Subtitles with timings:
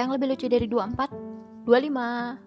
[0.00, 1.68] yang lebih lucu dari 24?
[1.68, 2.40] 25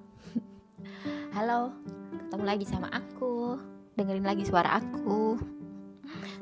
[1.37, 1.69] Halo,
[2.17, 3.61] ketemu lagi sama aku.
[3.93, 5.37] Dengerin lagi suara aku.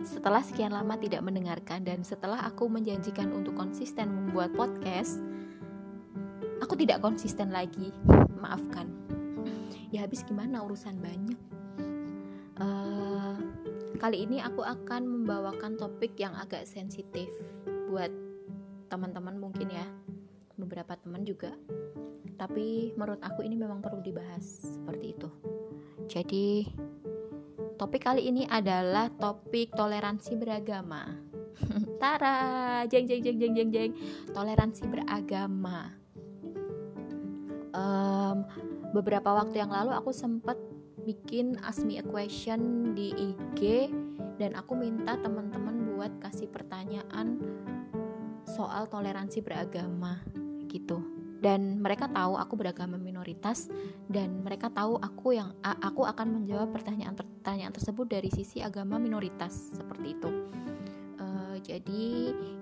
[0.08, 5.20] Setelah sekian lama tidak mendengarkan Dan setelah aku menjanjikan untuk konsisten membuat podcast
[6.64, 7.92] Aku tidak konsisten lagi.
[8.40, 8.88] Maafkan.
[9.92, 11.40] Ya habis gimana urusan banyak?
[12.56, 13.36] Uh,
[14.00, 17.28] Kali ini aku akan membawakan topik yang agak sensitif
[17.92, 18.16] Buat
[18.88, 19.84] teman-teman mungkin ya
[20.72, 21.52] beberapa teman juga.
[22.40, 25.28] Tapi menurut aku ini memang perlu dibahas seperti itu.
[26.08, 26.64] Jadi
[27.76, 31.12] topik kali ini adalah topik toleransi beragama.
[32.02, 32.88] Tara!
[32.88, 33.92] Jeng jeng jeng jeng jeng jeng.
[34.32, 35.92] Toleransi beragama.
[37.76, 38.48] Um,
[38.96, 40.56] beberapa waktu yang lalu aku sempat
[41.04, 43.92] bikin ask me a question di IG
[44.40, 47.44] dan aku minta teman-teman buat kasih pertanyaan
[48.44, 50.20] soal toleransi beragama
[50.72, 51.04] gitu.
[51.42, 53.68] Dan mereka tahu aku beragama minoritas
[54.06, 60.16] dan mereka tahu aku yang aku akan menjawab pertanyaan-pertanyaan tersebut dari sisi agama minoritas seperti
[60.16, 60.30] itu.
[61.18, 62.06] Uh, jadi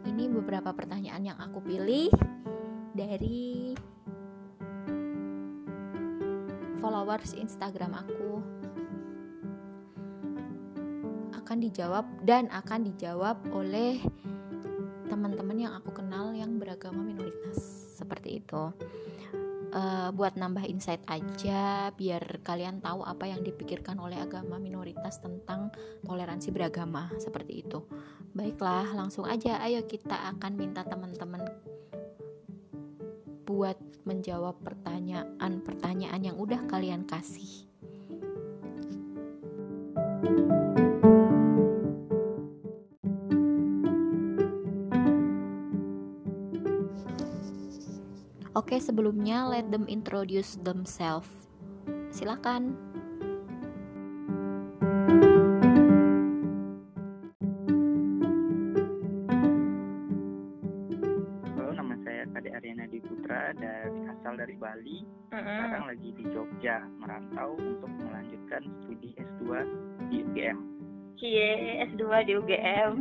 [0.07, 2.07] ini beberapa pertanyaan yang aku pilih
[2.95, 3.75] dari
[6.79, 8.39] followers Instagram aku.
[11.35, 13.99] Akan dijawab dan akan dijawab oleh
[15.11, 17.78] teman-teman yang aku kenal yang beragama minoritas
[18.29, 18.63] seperti itu
[19.73, 25.73] uh, buat nambah insight aja biar kalian tahu apa yang dipikirkan oleh agama minoritas tentang
[26.05, 27.81] toleransi beragama seperti itu
[28.37, 31.41] baiklah langsung aja ayo kita akan minta teman-teman
[33.49, 37.65] buat menjawab pertanyaan-pertanyaan yang udah kalian kasih.
[40.21, 40.78] thank you
[48.69, 51.49] Oke, sebelumnya let them introduce themselves.
[52.13, 52.77] Silakan.
[61.49, 65.01] Halo, nama saya Kade Ariana Putra dan asal dari Bali.
[65.01, 65.49] Mm -hmm.
[65.49, 69.65] Sekarang lagi di Jogja, merantau untuk melanjutkan studi S2
[70.13, 70.57] di UGM.
[71.17, 72.91] Cie, S2 di UGM.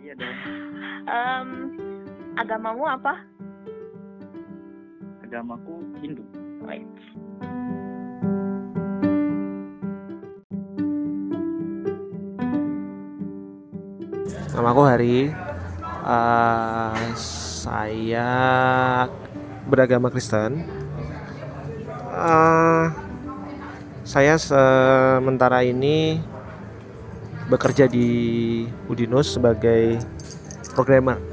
[0.00, 0.36] iya dong.
[1.04, 1.48] Um,
[2.40, 3.28] agamamu apa?
[5.32, 6.20] Agamaku Hindu.
[6.60, 6.84] Baik.
[14.52, 15.18] Namaku Hari.
[16.04, 18.28] Uh, saya
[19.64, 20.68] beragama Kristen.
[22.12, 22.92] Uh,
[24.04, 26.20] saya sementara ini
[27.48, 29.96] bekerja di Udinus sebagai
[30.76, 31.31] programmer.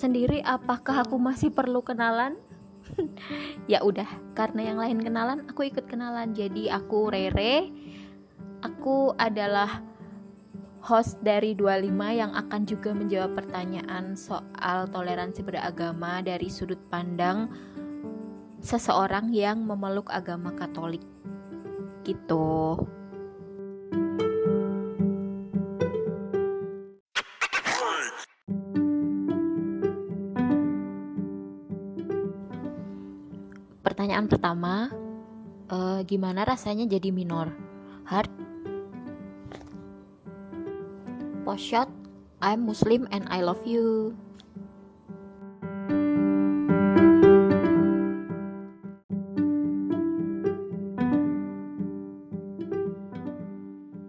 [0.00, 2.40] Sendiri apakah aku masih perlu kenalan?
[3.70, 6.34] Ya udah karena yang lain kenalan aku ikut kenalan.
[6.34, 7.70] Jadi aku Rere
[8.66, 9.78] aku adalah
[10.80, 17.52] host dari 25 yang akan juga menjawab pertanyaan soal toleransi beragama dari sudut pandang
[18.64, 21.04] seseorang yang memeluk agama Katolik.
[22.02, 22.74] Gitu.
[34.20, 34.74] Pertanyaan pertama,
[35.72, 37.56] uh, gimana rasanya jadi minor?
[38.04, 38.28] Hard?
[41.40, 41.88] Post shot,
[42.44, 44.12] I'm Muslim and I love you.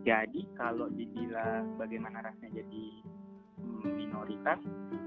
[0.03, 2.99] Jadi kalau dibilang bagaimana rasanya jadi
[3.95, 4.59] minoritas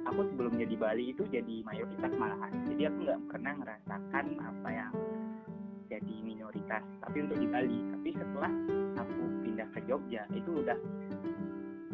[0.07, 4.94] aku sebelumnya di Bali itu jadi mayoritas malahan jadi aku nggak pernah merasakan apa yang
[4.94, 4.94] jadi
[6.23, 8.53] minoritas tapi untuk di Bali tapi setelah
[9.01, 10.79] aku pindah ke Jogja itu udah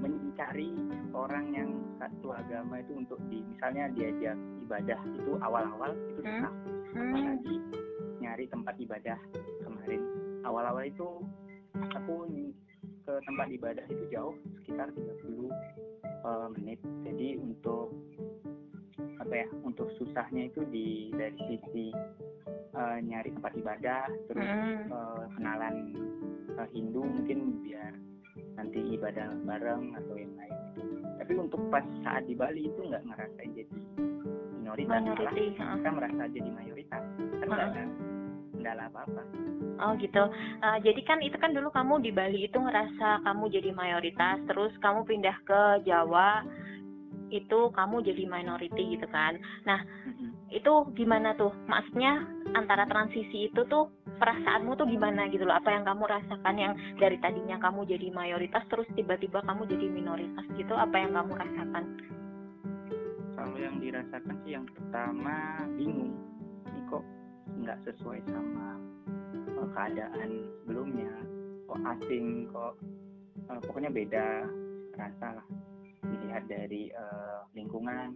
[0.00, 0.72] mencari
[1.12, 1.70] orang yang
[2.00, 6.28] satu agama itu untuk di misalnya diajak ibadah itu awal-awal itu hmm?
[6.28, 6.52] susah
[6.96, 7.12] hmm.
[7.12, 7.56] apalagi
[8.25, 9.19] nyari tempat ibadah
[9.61, 10.02] kemarin
[10.49, 11.08] awal-awal itu
[11.93, 12.14] aku
[13.05, 15.50] ke tempat ibadah itu jauh sekitar 30
[16.25, 17.93] uh, menit jadi untuk
[19.20, 21.87] apa ya untuk susahnya itu di dari sisi
[22.75, 24.88] uh, nyari tempat ibadah terus mm.
[24.91, 25.76] uh, kenalan
[26.56, 27.93] uh, Hindu mungkin biar
[28.56, 30.56] nanti ibadah bareng atau yang lain.
[30.76, 33.76] Itu tapi untuk pas saat di Bali itu nggak ngerasain jadi
[34.56, 37.02] minoritas malah kita merasa jadi mayoritas.
[37.41, 37.85] Kan nggak ada
[38.56, 39.23] kendala apa apa
[39.81, 40.20] Oh gitu.
[40.61, 44.76] Uh, jadi kan itu kan dulu kamu di Bali itu ngerasa kamu jadi mayoritas, terus
[44.85, 46.44] kamu pindah ke Jawa
[47.30, 49.38] itu kamu jadi minority gitu kan.
[49.64, 49.80] Nah
[50.50, 51.54] itu gimana tuh?
[51.70, 52.26] Maksudnya
[52.58, 53.88] antara transisi itu tuh
[54.18, 55.56] perasaanmu tuh gimana gitu loh?
[55.56, 60.44] Apa yang kamu rasakan yang dari tadinya kamu jadi mayoritas terus tiba-tiba kamu jadi minoritas
[60.58, 60.74] gitu?
[60.74, 61.84] Apa yang kamu rasakan?
[63.40, 66.12] kalau yang dirasakan sih yang pertama bingung
[66.68, 67.00] ini kok
[67.56, 68.76] nggak sesuai sama
[69.56, 71.08] uh, keadaan sebelumnya
[71.64, 72.76] kok asing kok
[73.48, 74.44] uh, pokoknya beda
[74.92, 75.46] rasa lah
[76.20, 78.12] dilihat dari uh, lingkungan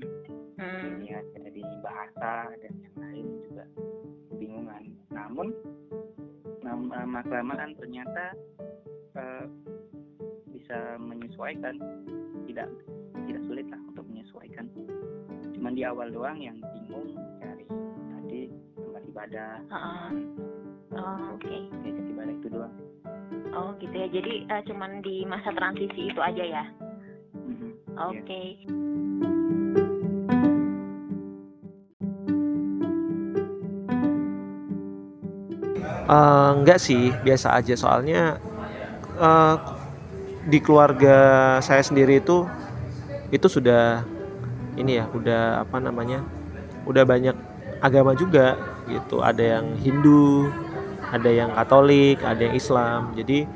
[0.55, 1.03] Hmm.
[1.03, 3.65] dilihat dari bahasa dan yang lain juga
[4.31, 5.51] kebingungan namun
[6.63, 8.39] lama kelamaan ternyata
[9.19, 9.51] uh,
[10.47, 11.75] bisa menyesuaikan
[12.47, 12.71] tidak
[13.27, 14.71] tidak sulit lah untuk menyesuaikan
[15.59, 18.41] cuman di awal doang yang bingung cari tadi
[18.79, 20.11] tempat ibadah Heeh.
[20.95, 21.55] Oh, oke.
[21.83, 22.75] diajak ibadah itu doang
[23.55, 24.07] Oh gitu ya.
[24.11, 26.65] Jadi eh, cuman di masa transisi itu aja ya.
[27.95, 28.19] Mhm.
[28.19, 28.43] Oke.
[36.05, 38.37] Eh, enggak sih, biasa aja soalnya
[39.17, 39.55] eh,
[40.45, 41.17] di keluarga
[41.65, 42.45] saya sendiri itu
[43.33, 44.05] itu sudah
[44.77, 46.21] ini ya, udah apa namanya?
[46.85, 47.33] Udah banyak
[47.81, 48.59] agama juga
[48.91, 49.25] gitu.
[49.25, 50.53] Ada yang Hindu,
[51.09, 53.01] ada yang Katolik, ada yang Islam.
[53.17, 53.49] Jadi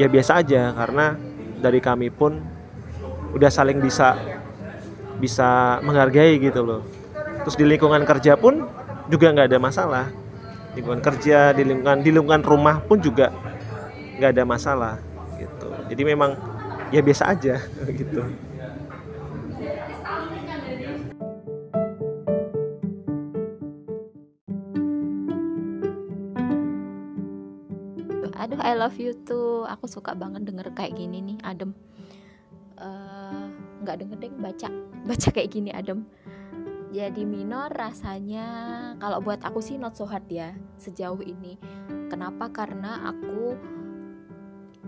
[0.00, 1.18] ya biasa aja karena
[1.60, 2.40] dari kami pun
[3.34, 4.16] udah saling bisa
[5.18, 6.82] bisa menghargai gitu loh.
[7.44, 8.64] Terus di lingkungan kerja pun
[9.10, 10.06] juga nggak ada masalah
[10.74, 13.30] lingkungan kerja di lingkungan di lingkungan rumah pun juga
[14.18, 14.94] nggak ada masalah
[15.38, 16.34] gitu jadi memang
[16.90, 17.62] ya biasa aja
[17.98, 18.22] gitu
[28.34, 29.64] Aduh, I love you too.
[29.64, 31.72] Aku suka banget denger kayak gini nih, adem.
[32.74, 33.44] Eh,
[33.86, 34.68] nggak denger deh, baca,
[35.08, 36.02] baca kayak gini adem.
[36.94, 38.46] Jadi minor rasanya
[39.02, 41.58] kalau buat aku sih not so hard ya sejauh ini.
[42.06, 42.54] Kenapa?
[42.54, 43.58] Karena aku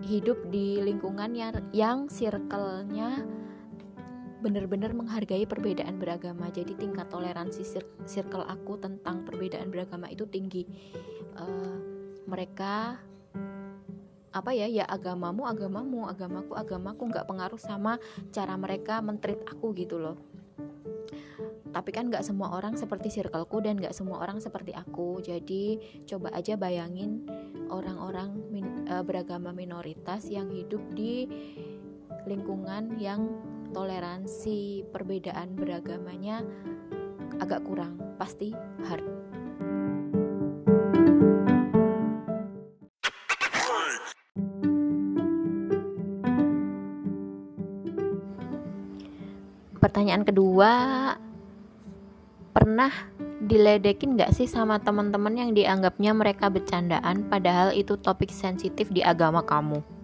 [0.06, 3.26] hidup di lingkungan yang yang circle-nya
[4.38, 6.46] bener-bener menghargai perbedaan beragama.
[6.54, 10.62] Jadi tingkat toleransi cir- circle aku tentang perbedaan beragama itu tinggi.
[11.34, 11.76] Eh,
[12.30, 13.02] mereka
[14.36, 17.96] apa ya ya agamamu agamamu agamaku agamaku nggak pengaruh sama
[18.28, 20.20] cara mereka mentreat aku gitu loh.
[21.72, 25.20] Tapi kan nggak semua orang seperti circleku dan nggak semua orang seperti aku.
[25.24, 25.76] Jadi
[26.08, 27.24] coba aja bayangin
[27.68, 31.28] orang-orang min- eh, beragama minoritas yang hidup di
[32.24, 33.28] lingkungan yang
[33.76, 36.40] toleransi perbedaan beragamanya
[37.40, 38.00] agak kurang.
[38.16, 38.56] Pasti
[38.88, 39.15] hard
[50.26, 50.72] kedua,
[52.50, 52.90] pernah
[53.46, 59.46] diledekin nggak sih sama teman-teman yang dianggapnya mereka bercandaan padahal itu topik sensitif di agama
[59.46, 59.95] kamu?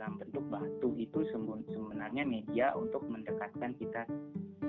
[0.00, 4.08] Dalam bentuk batu itu sebenarnya media untuk mendekatkan kita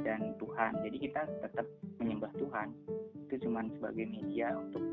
[0.03, 0.75] dan Tuhan.
[0.83, 1.63] Jadi kita tetap
[2.03, 2.75] menyembah Tuhan.
[3.31, 4.83] Itu cuma sebagai media untuk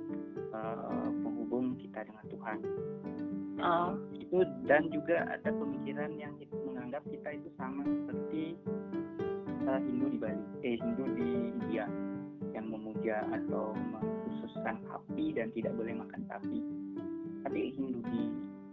[0.54, 2.59] eh, penghubung kita dengan Tuhan.
[3.59, 8.54] Oh, itu dan juga ada pemikiran yang itu menganggap kita itu sama seperti
[9.66, 11.90] eh, Hindu di Bali eh Hindu di India
[12.54, 16.62] yang memuja atau mengkhususkan api dan tidak boleh makan sapi.
[17.42, 18.23] Tapi Hindu di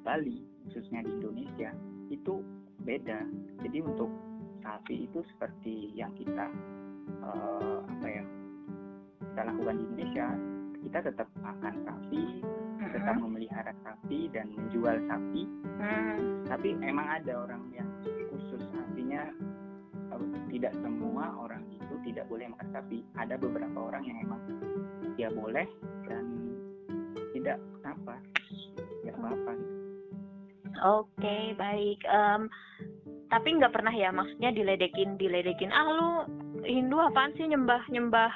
[0.06, 1.72] Bali khususnya di Indonesia
[2.12, 2.44] itu
[2.84, 3.24] beda.
[3.64, 4.12] Jadi untuk
[4.60, 6.52] sapi itu seperti yang kita
[7.08, 8.24] eh, apa ya
[9.24, 10.28] kita lakukan di Indonesia
[10.84, 12.44] kita tetap makan sapi
[12.92, 15.48] tetap memelihara sapi dan menjual sapi.
[15.76, 16.44] Hmm.
[16.48, 17.88] tapi emang ada orang yang
[18.36, 19.32] khusus artinya
[20.12, 23.00] eh, tidak semua orang itu tidak boleh makan sapi.
[23.16, 24.44] Ada beberapa orang yang emang
[25.16, 25.64] dia boleh
[26.12, 26.52] dan
[27.32, 28.20] tidak kenapa
[29.08, 29.54] ya apa apa
[30.78, 32.00] Oke, baik.
[32.04, 32.50] Em,
[33.28, 35.70] tapi nggak pernah ya, maksudnya diledekin, diledekin.
[35.70, 36.10] Ah lu
[36.62, 38.32] Hindu apaan sih nyembah nyembah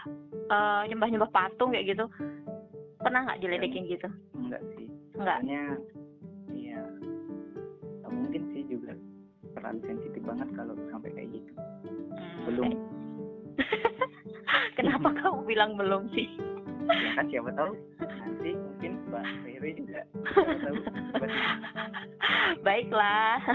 [0.48, 2.06] eh, nyembah nyembah patung kayak gitu?
[2.98, 4.08] Pernah nggak diledekin gitu?
[4.36, 5.40] enggak sih Nggak.
[5.40, 5.64] soalnya
[6.50, 6.80] iya
[8.00, 8.92] nggak mungkin sih juga
[9.52, 11.52] terlalu sensitif banget kalau sampai kayak gitu
[12.10, 12.70] Hmm, belum
[14.76, 16.28] Kenapa kamu bilang belum sih?
[16.90, 20.00] ya kan siapa tahu nanti mungkin mbak Rere juga
[20.66, 20.76] tahu?
[22.80, 23.44] Baiklah.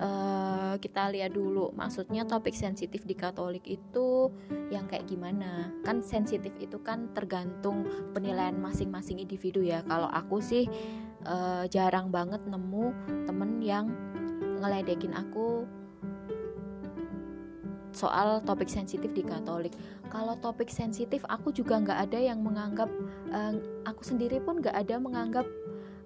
[0.00, 1.76] Eh, kita lihat dulu.
[1.76, 4.32] Maksudnya topik sensitif di Katolik itu
[4.72, 5.68] yang kayak gimana?
[5.84, 7.84] Kan sensitif itu kan tergantung
[8.16, 9.84] penilaian masing-masing individu ya.
[9.84, 10.64] Kalau aku sih
[11.28, 12.96] eh, jarang banget nemu
[13.28, 13.92] temen yang
[14.64, 15.68] ngeledekin aku
[17.90, 19.74] soal topik sensitif di Katolik.
[20.10, 22.90] Kalau topik sensitif aku juga nggak ada yang menganggap
[23.30, 23.54] eh,
[23.86, 25.46] aku sendiri pun nggak ada menganggap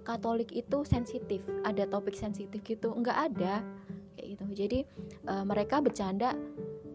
[0.05, 1.41] Katolik itu sensitif.
[1.65, 3.65] Ada topik sensitif gitu nggak ada.
[4.17, 4.45] Kayak gitu.
[4.53, 4.79] Jadi
[5.25, 6.37] eh, mereka bercanda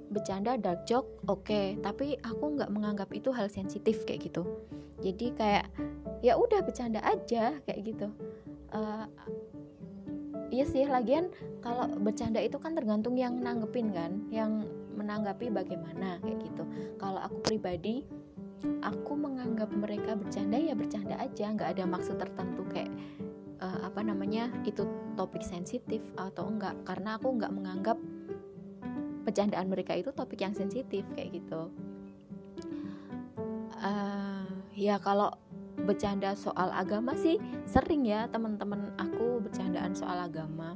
[0.10, 1.81] bercanda dark joke oke.
[1.81, 4.46] Tapi aku nggak menganggap itu hal sensitif kayak gitu.
[5.01, 5.65] Jadi kayak
[6.22, 8.08] ya udah bercanda aja kayak gitu.
[8.69, 9.05] Eh,
[10.53, 14.22] iya sih lagian kalau bercanda itu kan tergantung yang nanggepin kan.
[14.29, 14.69] Yang
[15.10, 16.63] menanggapi bagaimana kayak gitu.
[17.01, 18.06] Kalau aku pribadi
[18.86, 21.50] aku menganggap mereka bercanda ya bercanda aja.
[21.50, 22.94] Nggak ada maksud tertentu kayak
[23.58, 24.86] eh, apa namanya itu
[25.18, 26.78] topik sensitif atau enggak.
[26.86, 27.98] Karena aku nggak menganggap
[29.25, 31.74] bercandaan mereka itu topik yang sensitif kayak gitu.
[33.82, 34.46] Eh,
[34.78, 35.34] ya kalau
[35.89, 40.75] bercanda soal agama sih sering ya teman-teman aku bercandaan soal agama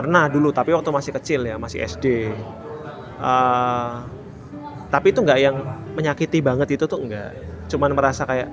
[0.00, 2.06] pernah dulu tapi waktu masih kecil ya masih SD
[3.20, 3.94] Eh,
[4.88, 5.56] tapi itu nggak yang
[5.96, 7.36] menyakiti banget itu tuh enggak
[7.70, 8.48] cuman merasa kayak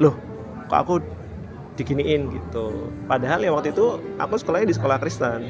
[0.00, 0.14] loh
[0.70, 0.94] kok aku
[1.78, 2.92] diginiin gitu.
[3.08, 3.84] Padahal ya waktu itu
[4.20, 5.40] aku sekolahnya di sekolah Kristen.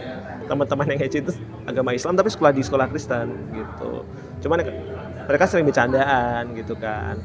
[0.46, 1.32] Teman-teman yang ngece itu
[1.66, 4.06] agama Islam tapi sekolah di sekolah Kristen gitu.
[4.42, 4.62] Cuman
[5.26, 7.18] mereka sering bercandaan gitu kan.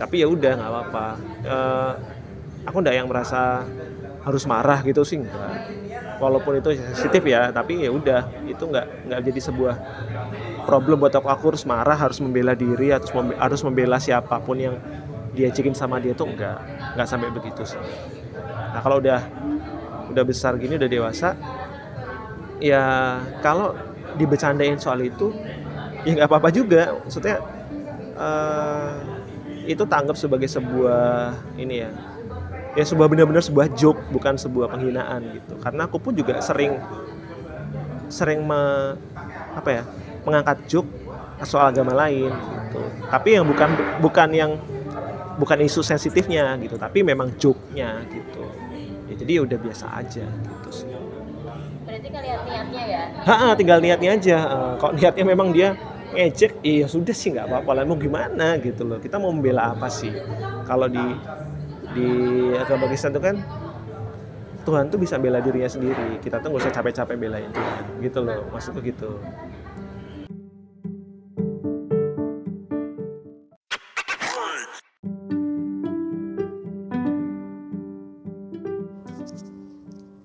[0.00, 1.08] Tapi ya udah nggak apa-apa.
[1.44, 1.92] Eh,
[2.68, 3.68] aku nggak yang merasa
[4.24, 5.60] harus marah gitu sih enggak
[6.22, 9.74] walaupun itu sensitif ya tapi ya udah itu nggak nggak jadi sebuah
[10.64, 11.28] problem buat aku.
[11.28, 14.76] Aku harus marah harus membela diri harus membe- harus membela siapa pun yang
[15.34, 16.58] diajakin sama dia tuh enggak
[16.96, 17.80] nggak sampai begitu sih.
[18.72, 19.20] Nah kalau udah
[20.12, 21.34] udah besar gini udah dewasa
[22.62, 22.82] ya
[23.42, 23.74] kalau
[24.14, 25.34] dibecandain soal itu
[26.06, 26.92] ya nggak apa-apa juga.
[27.04, 27.36] Maksudnya
[28.18, 28.94] eh,
[29.68, 31.90] itu tanggap sebagai sebuah ini ya
[32.74, 36.82] ya sebuah benar-benar sebuah joke bukan sebuah penghinaan gitu karena aku pun juga sering
[38.08, 38.96] sering me-
[39.54, 39.84] apa ya
[40.26, 40.90] mengangkat joke
[41.44, 44.52] soal agama lain gitu tapi yang bukan bukan yang
[45.34, 48.46] bukan isu sensitifnya gitu tapi memang joke-nya gitu
[49.08, 50.90] ya, jadi ya udah biasa aja gitu sih
[51.84, 54.36] berarti kalian niatnya ya Ha, tinggal niatnya aja.
[54.52, 55.76] Eh, kalau niatnya memang dia
[56.12, 57.82] ngejek, iya sudah sih nggak apa-apa lah.
[57.88, 58.98] Mau gimana gitu loh.
[59.00, 60.20] Kita mau membela apa sih?
[60.64, 61.20] Kalau di
[61.94, 62.10] di
[62.58, 63.38] agama Kristen itu kan
[64.64, 66.18] Tuhan tuh bisa bela dirinya sendiri.
[66.18, 67.82] Kita tuh nggak usah capek-capek belain Tuhan.
[68.02, 68.42] Gitu loh.
[68.50, 69.20] Maksudku gitu.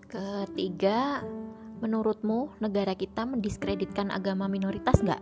[0.09, 1.21] Ketiga,
[1.83, 5.19] menurutmu negara kita mendiskreditkan agama minoritas nggak?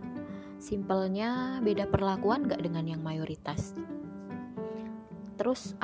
[0.62, 3.74] Simpelnya beda perlakuan nggak dengan yang mayoritas?
[5.38, 5.74] Terus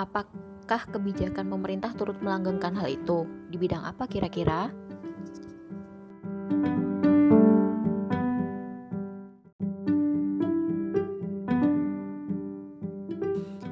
[0.64, 3.28] apakah kebijakan pemerintah turut melanggengkan hal itu?
[3.52, 4.72] Di bidang apa kira-kira?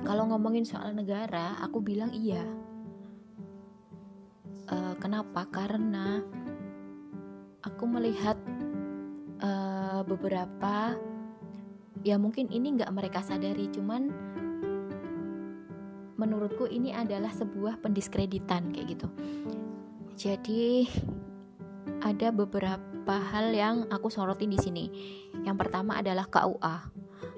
[0.05, 2.45] Kalau ngomongin soal negara, aku bilang iya.
[4.69, 5.49] Eh, kenapa?
[5.49, 6.21] Karena
[7.65, 8.37] aku melihat
[9.41, 10.93] eh, beberapa
[12.05, 14.32] ya mungkin ini nggak mereka sadari cuman
[16.23, 19.09] menurutku ini adalah sebuah pendiskreditan kayak gitu
[20.15, 20.87] jadi
[22.03, 24.85] ada beberapa hal yang aku sorotin di sini
[25.43, 26.77] yang pertama adalah KUA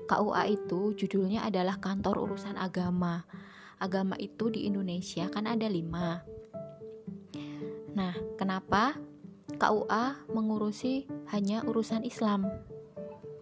[0.05, 3.25] KUA itu judulnya adalah kantor urusan agama
[3.81, 6.21] agama itu di Indonesia kan ada lima
[7.95, 8.99] Nah, kenapa
[9.55, 12.51] KUA mengurusi hanya urusan Islam?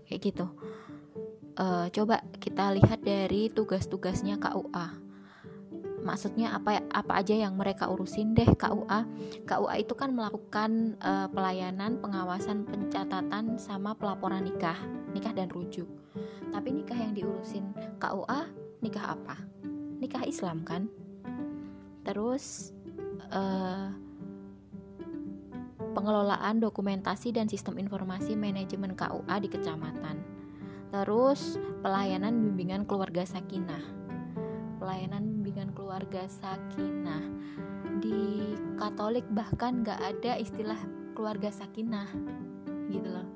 [0.04, 0.46] Kayak gitu.
[1.56, 5.01] Eh, coba kita lihat dari tugas-tugasnya KUA.
[6.02, 9.06] Maksudnya apa apa aja yang mereka urusin deh KUA
[9.47, 14.76] KUA itu kan melakukan uh, pelayanan pengawasan pencatatan sama pelaporan nikah
[15.14, 15.87] nikah dan rujuk.
[16.52, 18.50] Tapi nikah yang diurusin KUA
[18.82, 19.37] nikah apa?
[20.02, 20.90] Nikah Islam kan?
[22.02, 22.75] Terus
[23.30, 23.94] uh,
[25.92, 30.16] pengelolaan dokumentasi dan sistem informasi manajemen KUA di kecamatan.
[30.92, 33.80] Terus pelayanan bimbingan keluarga sakinah.
[34.76, 37.21] Pelayanan bimbingan keluarga sakinah.
[38.00, 40.80] Di Katolik bahkan gak ada istilah
[41.12, 42.09] keluarga sakinah
[42.88, 43.28] gitu loh.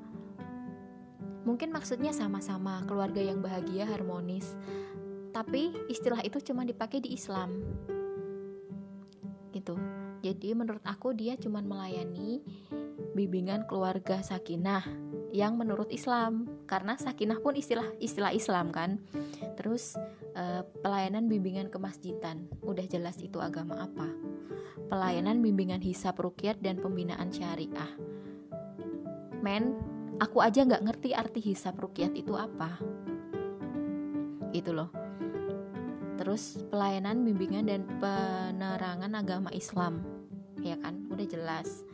[1.45, 4.57] Mungkin maksudnya sama-sama keluarga yang bahagia harmonis
[5.29, 7.53] tapi istilah itu cuma dipakai di Islam.
[9.53, 9.77] Gitu.
[10.25, 12.41] Jadi menurut aku dia cuma melayani
[13.13, 14.81] bimbingan keluarga sakinah
[15.31, 16.47] yang menurut Islam.
[16.67, 19.01] Karena sakinah pun istilah istilah Islam kan.
[19.59, 19.95] Terus
[20.35, 22.47] uh, pelayanan bimbingan kemasjidan.
[22.63, 24.07] Udah jelas itu agama apa.
[24.87, 27.91] Pelayanan bimbingan hisap rukyat dan pembinaan syariah.
[29.43, 29.75] Men
[30.17, 32.79] aku aja nggak ngerti arti hisap rukyat itu apa.
[34.55, 34.89] Gitu loh.
[36.17, 40.01] Terus pelayanan bimbingan dan penerangan agama Islam.
[40.65, 41.05] Ya kan?
[41.13, 41.85] Udah jelas.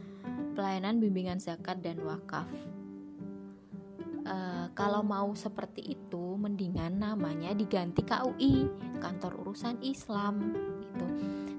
[0.53, 2.47] Pelayanan bimbingan zakat dan wakaf
[4.27, 8.67] uh, kalau mau seperti itu mendingan namanya diganti KUI
[8.99, 10.53] kantor urusan Islam
[10.83, 11.07] gitu.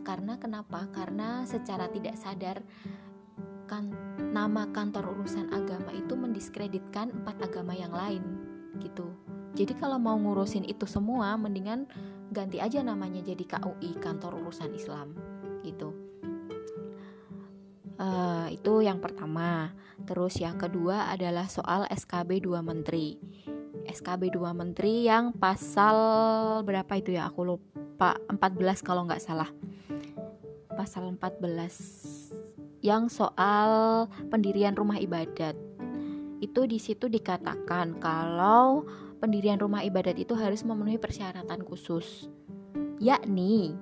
[0.05, 0.85] Karena kenapa?
[0.93, 2.61] Karena secara tidak sadar
[3.65, 3.89] kan
[4.21, 8.21] nama kantor urusan agama itu mendiskreditkan empat agama yang lain
[8.85, 9.09] gitu.
[9.55, 11.89] Jadi kalau mau ngurusin itu semua mendingan
[12.35, 15.15] ganti aja namanya jadi KUI kantor urusan Islam
[15.65, 16.04] gitu
[17.99, 23.15] uh, itu yang pertama Terus yang kedua adalah soal SKB 2 Menteri.
[23.87, 25.97] SKB 2 Menteri yang pasal
[26.67, 27.31] berapa itu ya?
[27.31, 29.49] Aku lupa 14 kalau nggak salah.
[30.75, 35.55] Pasal 14 yang soal pendirian rumah ibadat.
[36.43, 38.85] Itu di situ dikatakan kalau
[39.23, 42.27] pendirian rumah ibadat itu harus memenuhi persyaratan khusus.
[42.99, 43.79] Yakni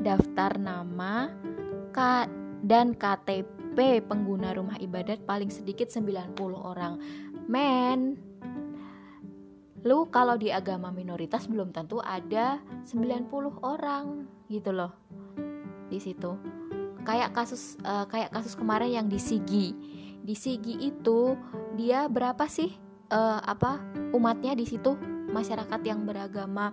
[0.00, 1.28] daftar nama
[2.62, 6.96] dan KTP pengguna rumah ibadat paling sedikit 90 orang.
[7.50, 8.14] Men,
[9.82, 13.26] lu kalau di agama minoritas belum tentu ada 90
[13.66, 14.94] orang gitu loh.
[15.90, 16.38] Di situ.
[17.02, 19.74] Kayak kasus uh, kayak kasus kemarin yang di Sigi.
[20.22, 21.34] Di Sigi itu
[21.74, 22.70] dia berapa sih
[23.10, 23.82] uh, apa
[24.14, 24.94] umatnya di situ?
[25.34, 26.70] Masyarakat yang beragama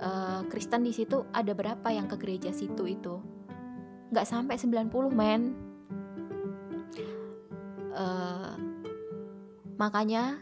[0.00, 3.20] uh, Kristen di situ ada berapa yang ke gereja situ itu?
[4.10, 5.70] Nggak sampai 90 men
[7.94, 8.54] uh,
[9.80, 10.38] makanya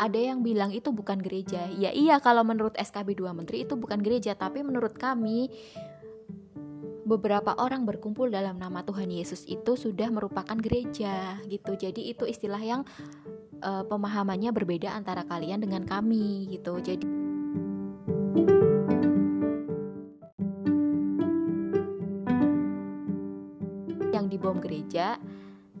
[0.00, 1.68] ada yang bilang itu bukan gereja.
[1.76, 5.52] Ya iya kalau menurut SKB 2 Menteri itu bukan gereja, tapi menurut kami
[7.04, 11.76] beberapa orang berkumpul dalam nama Tuhan Yesus itu sudah merupakan gereja gitu.
[11.76, 12.80] Jadi itu istilah yang
[13.60, 16.80] uh, pemahamannya berbeda antara kalian dengan kami gitu.
[16.80, 17.04] Jadi
[18.40, 18.69] yang
[24.40, 25.20] dibom gereja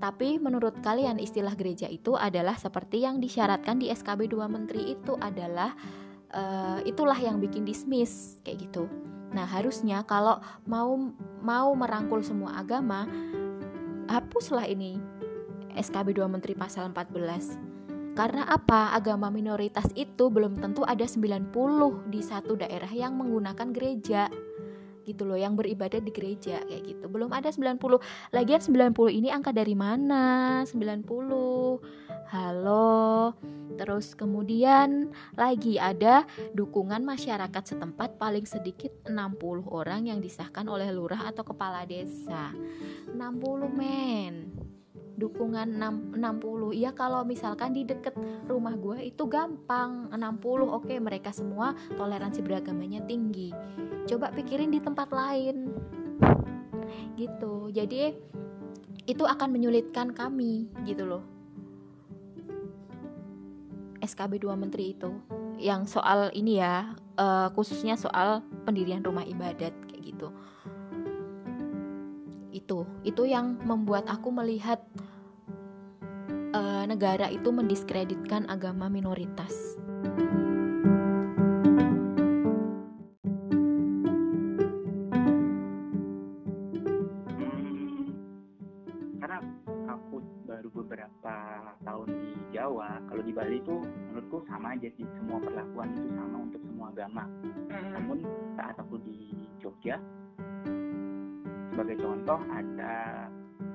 [0.00, 5.16] tapi menurut kalian istilah gereja itu adalah seperti yang disyaratkan di SKB 2 Menteri itu
[5.16, 5.72] adalah
[6.32, 8.88] uh, itulah yang bikin dismiss kayak gitu.
[9.36, 10.96] Nah, harusnya kalau mau
[11.44, 13.04] mau merangkul semua agama
[14.08, 14.96] hapuslah ini
[15.76, 18.16] SKB 2 Menteri pasal 14.
[18.16, 18.96] Karena apa?
[18.96, 21.52] Agama minoritas itu belum tentu ada 90
[22.10, 24.26] di satu daerah yang menggunakan gereja
[25.10, 27.04] gitu loh yang beribadah di gereja kayak gitu.
[27.10, 27.78] Belum ada 90
[28.30, 30.62] lagian 90 ini angka dari mana?
[30.66, 33.34] 90 halo.
[33.74, 41.30] Terus kemudian lagi ada dukungan masyarakat setempat paling sedikit 60 orang yang disahkan oleh lurah
[41.32, 42.54] atau kepala desa.
[43.10, 43.18] 60
[43.72, 44.34] men
[45.20, 48.16] dukungan 6, 60 ya kalau misalkan di deket
[48.48, 50.16] rumah gue itu gampang 60
[50.64, 53.52] oke mereka semua toleransi beragamanya tinggi.
[54.08, 55.76] Coba pikirin di tempat lain.
[57.20, 57.68] Gitu.
[57.70, 58.16] Jadi
[59.04, 61.22] itu akan menyulitkan kami gitu loh.
[64.00, 65.12] SKB 2 menteri itu.
[65.60, 70.28] Yang soal ini ya uh, khususnya soal pendirian rumah ibadat kayak gitu.
[72.50, 74.80] Itu itu yang membuat aku melihat
[76.54, 79.78] uh, negara itu mendiskreditkan agama minoritas.
[89.20, 89.38] Karena
[89.86, 91.34] aku baru beberapa
[91.86, 96.36] tahun di Jawa, kalau di Bali itu menurutku sama aja sih semua perlakuan itu sama
[96.42, 97.24] untuk semua agama
[97.70, 97.90] Mm-mm.
[97.94, 98.18] namun
[98.58, 99.32] saat aku di
[99.62, 99.96] Jogja
[101.70, 102.94] sebagai contoh ada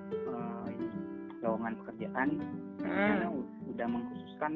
[0.06, 0.88] eh, ini
[1.42, 2.30] lowongan pekerjaan
[2.86, 3.36] karena Mm.
[3.36, 4.54] u- udah mengkhususkan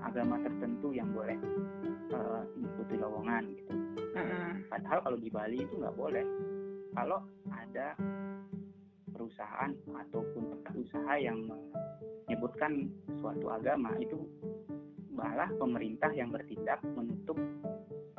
[0.00, 1.36] agama tertentu yang boleh
[2.10, 3.72] eh, mengikuti lowongan gitu
[4.16, 4.64] Mm-mm.
[4.66, 6.24] padahal kalau di Bali itu nggak boleh
[6.90, 7.94] kalau ada
[9.10, 11.38] perusahaan ataupun tempat usaha yang
[12.26, 12.88] menyebutkan
[13.20, 14.16] suatu agama itu
[15.12, 17.36] malah pemerintah yang bertindak menutup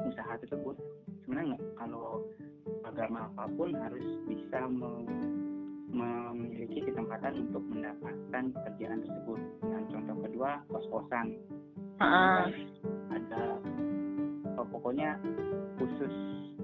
[0.06, 0.78] usaha tersebut
[1.24, 2.22] sebenarnya nggak kalau
[2.86, 5.04] agama apa pun harus bisa me-
[5.92, 9.40] memiliki kesempatan untuk mendapatkan pekerjaan tersebut.
[9.62, 11.28] Dan contoh kedua kos-kosan.
[12.02, 12.50] Ah,
[13.14, 13.62] ada
[14.58, 15.20] oh, pokoknya
[15.78, 16.14] khusus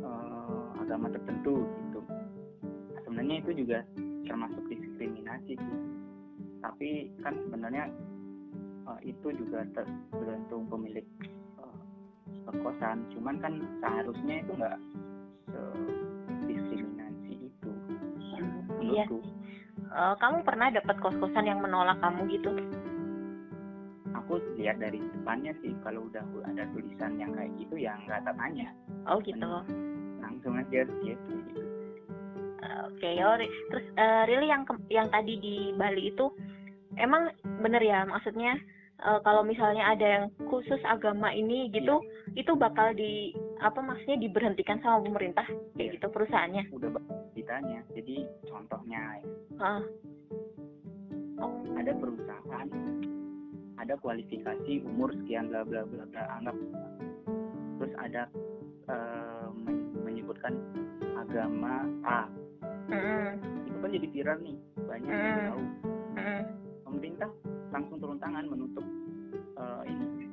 [0.01, 2.01] eh, agama tertentu gitu.
[2.95, 3.85] Nah, sebenarnya itu juga
[4.25, 5.79] termasuk diskriminasi sih.
[6.63, 7.91] Tapi kan sebenarnya
[8.89, 11.05] eh, itu juga tergantung pemilik
[11.61, 11.77] eh,
[12.47, 14.77] perkosan cuman kan seharusnya itu nggak
[15.47, 16.06] diskriminasi itu
[18.87, 19.05] Iya.
[19.07, 19.19] menurutku
[19.87, 22.49] Eh, kamu pernah dapat kos-kosan yang menolak kamu gitu?
[24.17, 28.67] aku lihat dari depannya sih kalau udah ada tulisan yang kayak gitu ya nggak tanya
[29.07, 29.47] Oh gitu.
[30.19, 31.63] langsung aja gitu, gitu.
[32.87, 36.33] Oke, oh, Ri- terus eh, Rili yang yang tadi di Bali itu
[36.97, 37.29] emang
[37.61, 38.57] bener ya maksudnya
[38.99, 42.01] eh, kalau misalnya ada yang khusus agama ini gitu,
[42.33, 45.45] itu bakal di apa maksudnya diberhentikan sama pemerintah
[45.77, 45.95] kayak Iya.
[46.01, 46.63] gitu perusahaannya.
[46.73, 46.89] udah
[47.37, 49.29] jadi contohnya ya.
[51.37, 51.53] Oh.
[51.77, 52.67] ada perusahaan
[53.77, 56.55] ada kualifikasi umur sekian bla bla bla bla anggap
[57.77, 58.23] terus ada
[58.87, 60.57] eh, men- menyebutkan
[61.15, 62.25] agama A
[62.87, 63.37] Mm-mm.
[63.63, 65.45] itu kan jadi viral nih banyak yang Hmm.
[65.45, 65.61] tahu
[66.15, 66.41] Mm-mm.
[66.83, 67.29] pemerintah
[67.69, 68.85] langsung turun tangan menutup
[69.55, 70.25] eh, ini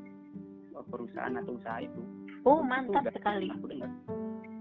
[0.73, 2.01] eh, perusahaan atau usaha itu
[2.45, 3.49] Oh Itu mantap udah- sekali.
[3.51, 3.91] aku dengar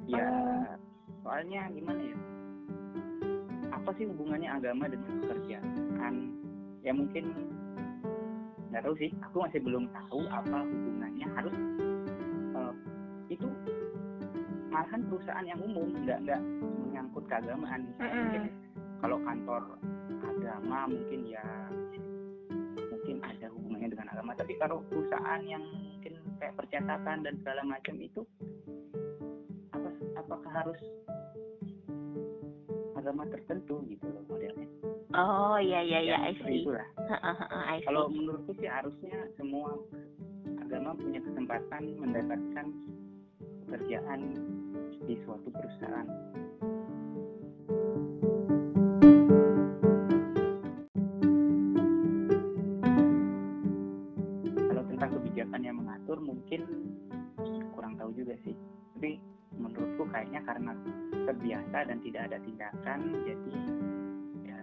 [0.06, 0.75] ya Oh.
[1.23, 2.17] soalnya gimana ya
[3.84, 6.15] apa sih hubungannya agama dengan pekerjaan?
[6.88, 7.36] Ya mungkin
[8.72, 11.28] nggak tahu sih aku masih belum tahu apa hubungannya.
[11.36, 11.56] Harus
[12.56, 12.74] eh,
[13.28, 13.48] itu
[14.72, 16.41] malahan perusahaan yang umum nggak nggak
[16.88, 17.91] menyangkut keagamaan.
[18.00, 18.48] Mm-mm.
[19.04, 19.62] kalau kantor
[20.24, 21.43] agama mungkin ya
[22.88, 24.32] mungkin ada hubungannya dengan agama.
[24.32, 28.24] Tapi kalau perusahaan yang mungkin kayak percetakan dan segala macam itu
[29.76, 29.91] apa
[30.24, 30.80] apakah harus
[33.04, 34.68] agama tertentu gitu loh modelnya.
[35.12, 36.63] Oh iya iya iya, Ya, I see.
[36.63, 36.88] itulah.
[37.84, 39.76] Kalau menurutku sih harusnya semua
[40.63, 42.66] agama punya kesempatan mendapatkan
[43.68, 44.20] pekerjaan
[45.04, 46.08] di suatu perusahaan
[62.34, 63.54] ada tindakan jadi
[64.41, 64.62] ya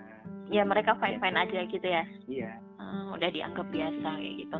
[0.50, 2.02] ya mereka fine fine aja gitu ya.
[2.26, 2.50] iya.
[2.82, 4.58] Ah, udah dianggap biasa kayak gitu.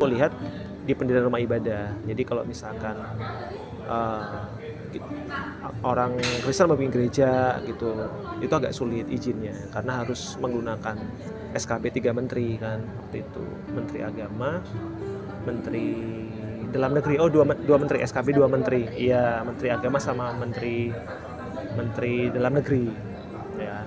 [0.00, 0.32] aku lihat
[0.88, 1.92] di pendirian rumah ibadah.
[2.08, 2.96] Jadi kalau misalkan
[4.90, 5.04] ki-
[5.84, 8.08] orang Kristen mau bikin gereja gitu
[8.40, 9.52] itu agak sulit izinnya.
[9.70, 10.96] Karena harus menggunakan
[11.52, 13.44] SKP 3 menteri kan waktu itu.
[13.76, 14.64] Menteri agama
[15.44, 15.86] menteri
[16.70, 17.14] dalam negeri.
[17.18, 18.86] Oh dua, dua menteri SKP dua menteri.
[18.94, 20.94] Iya menteri agama sama menteri
[21.74, 22.86] menteri dalam negeri.
[23.58, 23.84] Ya.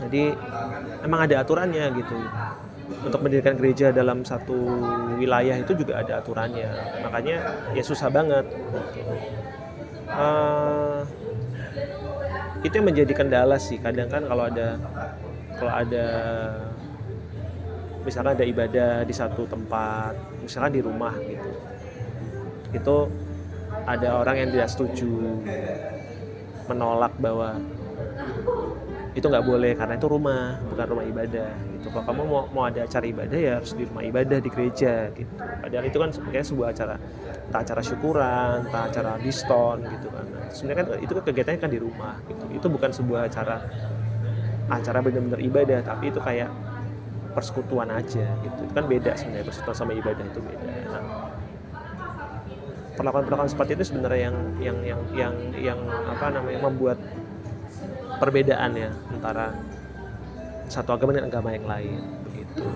[0.00, 0.32] Jadi
[1.04, 2.18] emang ada aturannya gitu.
[2.90, 4.56] Untuk mendirikan gereja dalam satu
[5.14, 6.68] wilayah itu juga ada aturannya.
[7.06, 7.36] Makanya
[7.76, 8.44] ya susah banget.
[10.10, 11.00] Eh,
[12.66, 13.78] itu yang menjadi kendala sih.
[13.78, 14.74] Kadang kan kalau ada
[15.54, 16.06] kalau ada
[18.04, 21.50] misalkan ada ibadah di satu tempat misalkan di rumah gitu.
[22.72, 22.96] Itu
[23.86, 25.10] ada orang yang tidak setuju
[26.70, 27.58] menolak bahwa
[29.10, 31.86] itu nggak boleh karena itu rumah bukan rumah ibadah gitu.
[31.90, 35.32] Kalau kamu mau mau ada acara ibadah ya harus di rumah ibadah di gereja gitu.
[35.34, 36.94] Padahal itu kan sebenarnya sebuah acara
[37.50, 40.24] entah acara syukuran entah acara diston gitu kan.
[40.54, 42.44] Sebenarnya kan itu kegiatannya kan di rumah gitu.
[42.54, 43.66] Itu bukan sebuah acara
[44.70, 46.46] acara benar-benar ibadah tapi itu kayak
[47.32, 48.60] persekutuan aja gitu.
[48.66, 50.70] Itu kan beda sebenarnya persekutuan sama ibadah itu beda.
[50.90, 51.04] Nah,
[52.98, 56.98] perlakuan-perlakuan seperti itu sebenarnya yang yang yang yang yang apa namanya membuat
[58.20, 59.56] perbedaan ya antara
[60.68, 62.66] satu agama dengan agama yang lain begitu.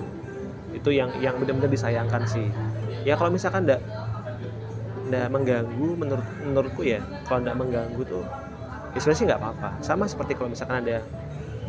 [0.75, 2.49] Itu yang yang benar-benar disayangkan sih.
[3.05, 3.83] Ya kalau misalkan enggak
[5.05, 8.25] enggak mengganggu menurut menurutku ya kalau enggak mengganggu tuh
[8.97, 9.69] ya sebenarnya sih nggak apa-apa.
[9.85, 11.05] Sama seperti kalau misalkan ada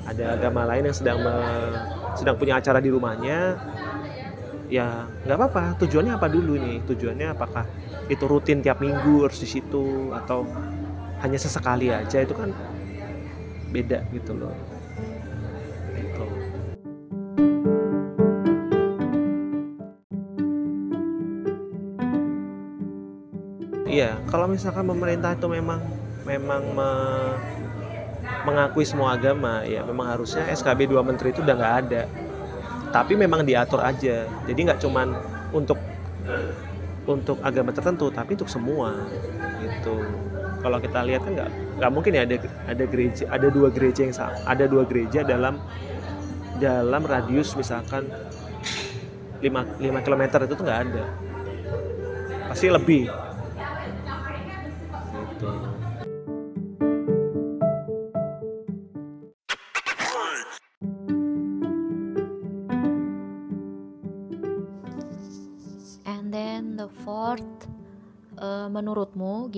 [0.06, 1.82] ada agama lain yang sedang me-
[2.16, 3.60] sedang punya acara di rumahnya.
[4.66, 5.64] Ya nggak apa-apa.
[5.82, 7.66] Tujuannya apa dulu nih tujuannya apakah
[8.10, 10.50] itu rutin tiap minggu harus di situ atau
[11.24, 12.18] hanya sesekali aja?
[12.26, 12.50] Itu kan
[13.74, 14.56] beda gitu loh.
[15.96, 16.26] Gitu.
[23.86, 25.80] Iya, kalau misalkan pemerintah itu memang
[26.26, 27.38] memang me-
[28.46, 32.02] mengakui semua agama, ya memang harusnya SKB 2 Menteri itu udah nggak ada.
[32.94, 34.30] Tapi memang diatur aja.
[34.46, 35.18] Jadi nggak cuman
[35.52, 35.82] untuk
[37.06, 38.94] untuk agama tertentu, tapi untuk semua
[39.60, 40.06] gitu.
[40.62, 41.50] Kalau kita lihat kan nggak
[41.82, 45.60] nggak mungkin ya ada ada gereja ada dua gereja yang sama, ada dua gereja dalam
[46.56, 48.08] dalam radius misalkan
[49.44, 49.52] 5,
[49.84, 51.04] 5 km itu tuh nggak ada
[52.48, 53.12] pasti lebih
[55.12, 55.75] gitu.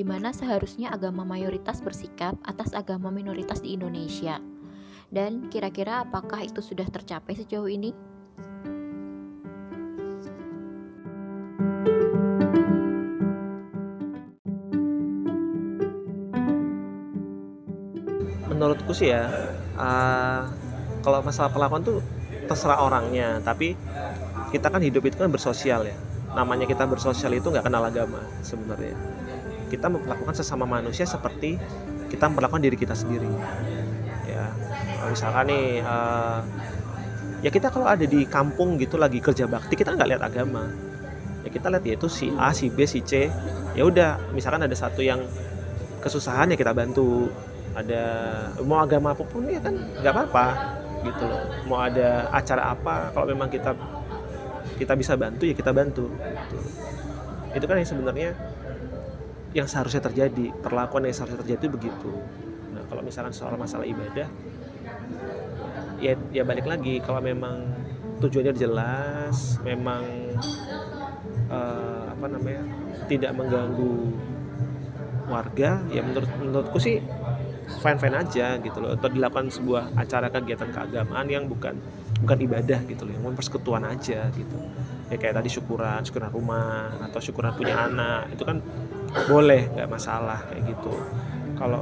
[0.07, 4.39] Gimana seharusnya agama mayoritas bersikap atas agama minoritas di Indonesia?
[5.11, 7.91] Dan kira-kira apakah itu sudah tercapai sejauh ini?
[18.47, 19.27] menurutku sih ya
[19.75, 20.47] uh,
[21.03, 21.99] kalau masalah perlakuan tuh
[22.47, 23.75] terserah orangnya tapi
[24.55, 25.99] kita kan hidup itu kan bersosial ya
[26.31, 28.95] namanya kita bersosial itu nggak kenal agama sebenarnya
[29.67, 31.59] kita memperlakukan sesama manusia seperti
[32.07, 33.27] kita memperlakukan diri kita sendiri.
[34.27, 34.51] Ya
[35.07, 36.39] misalkan nih uh,
[37.43, 40.71] ya kita kalau ada di kampung gitu lagi kerja bakti kita nggak lihat agama.
[41.43, 43.27] Ya kita lihat yaitu si A si B si C.
[43.75, 45.21] Ya udah misalkan ada satu yang
[45.99, 47.31] kesusahan ya kita bantu.
[47.77, 48.03] Ada
[48.65, 50.47] mau agama apa pun ya kan nggak apa-apa
[51.05, 51.43] gitu loh.
[51.69, 53.75] Mau ada acara apa kalau memang kita
[54.77, 56.57] kita bisa bantu ya kita bantu gitu.
[57.57, 58.29] itu kan yang sebenarnya
[59.57, 62.13] yang seharusnya terjadi perlakuan yang seharusnya terjadi itu begitu.
[62.77, 64.29] Nah kalau misalkan soal masalah ibadah
[65.97, 67.73] ya ya balik lagi kalau memang
[68.21, 70.05] tujuannya jelas memang
[71.49, 72.61] eh, apa namanya
[73.09, 74.13] tidak mengganggu
[75.25, 77.01] warga ya menurut menurutku sih
[77.81, 78.93] fine fine aja gitu loh.
[78.93, 81.75] Atau dilakukan sebuah acara kegiatan keagamaan yang bukan
[82.21, 84.57] bukan ibadah gitu loh yang persekutuan aja gitu.
[85.09, 88.61] Ya kayak tadi syukuran syukuran rumah atau syukuran punya anak itu kan
[89.25, 90.93] boleh nggak masalah kayak gitu.
[91.57, 91.81] Kalau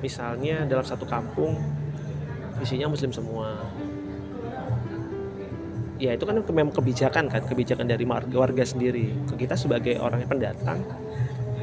[0.00, 1.60] misalnya dalam satu kampung
[2.60, 3.52] isinya muslim semua.
[6.00, 9.12] Ya itu kan memang kebijakan kan kebijakan dari warga warga sendiri.
[9.36, 10.80] Kita sebagai orang yang pendatang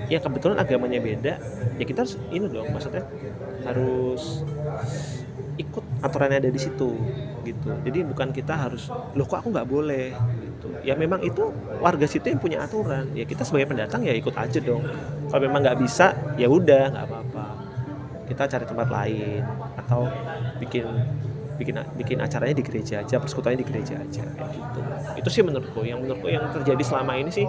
[0.07, 1.33] ya kebetulan agamanya beda
[1.75, 3.03] ya kita harus ini dong maksudnya
[3.67, 4.47] harus
[5.59, 6.95] ikut aturan yang ada di situ
[7.43, 7.69] gitu.
[7.83, 10.15] Jadi bukan kita harus loh kok aku nggak boleh
[10.57, 10.67] gitu.
[10.81, 13.13] Ya memang itu warga situ yang punya aturan.
[13.13, 14.83] Ya kita sebagai pendatang ya ikut aja dong.
[15.29, 17.45] Kalau memang nggak bisa ya udah nggak apa-apa.
[18.27, 19.41] Kita cari tempat lain
[19.77, 20.09] atau
[20.59, 20.85] bikin
[21.57, 24.79] bikin bikin acaranya di gereja aja persekutuannya di gereja aja kayak gitu.
[25.21, 25.85] Itu sih menurutku.
[25.85, 27.47] Yang menurutku yang terjadi selama ini sih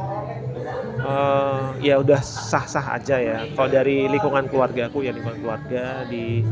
[1.03, 3.39] eh, ya udah sah-sah aja ya.
[3.57, 6.45] Kalau dari lingkungan keluarga aku ya lingkungan keluarga di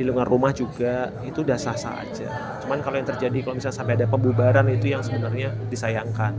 [0.00, 2.56] di lingkungan rumah juga itu udah sah-sah aja.
[2.64, 6.32] Cuman kalau yang terjadi kalau misalnya sampai ada pembubaran itu yang sebenarnya disayangkan.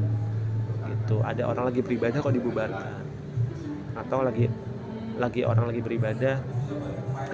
[0.89, 1.21] Gitu.
[1.21, 3.06] Ada orang lagi beribadah kok dibubarkan.
[3.93, 4.50] Atau lagi
[5.21, 6.41] lagi orang lagi beribadah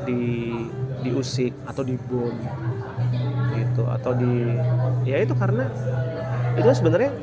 [0.03, 0.51] di
[0.99, 2.35] diusik atau dibom.
[3.55, 3.83] Gitu.
[3.87, 4.51] Atau di
[5.07, 5.71] ya itu karena
[6.59, 7.15] itu sebenarnya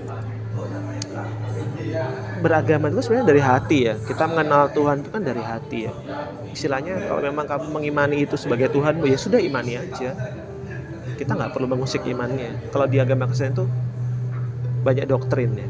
[2.45, 3.95] beragama itu sebenarnya dari hati ya.
[3.97, 5.93] Kita mengenal Tuhan itu kan dari hati ya.
[6.53, 10.13] Istilahnya kalau memang kamu mengimani itu sebagai Tuhan ya sudah imani aja.
[11.17, 12.69] Kita nggak perlu mengusik imannya.
[12.69, 13.65] Kalau di agama Kristen itu
[14.85, 15.69] banyak doktrin ya.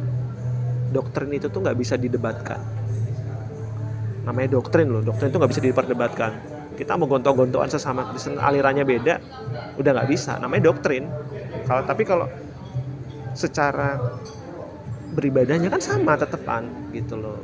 [0.91, 2.59] Doktrin itu tuh nggak bisa didebatkan.
[4.27, 6.33] Namanya doktrin loh doktrin itu nggak bisa diperdebatkan.
[6.75, 9.15] Kita mau gontok-gontokan sesama Kristen alirannya beda
[9.79, 10.43] udah nggak bisa.
[10.43, 11.07] Namanya doktrin.
[11.71, 12.27] Kalau tapi kalau
[13.31, 13.95] secara
[15.15, 17.39] beribadahnya kan sama tetepan gitu loh.